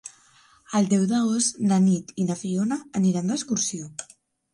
El 0.77 0.87
deu 0.93 1.03
d'agost 1.11 1.59
na 1.71 1.77
Nit 1.83 2.13
i 2.23 2.25
na 2.29 2.37
Fiona 2.39 2.79
aniran 3.01 3.29
d'excursió. 3.33 3.91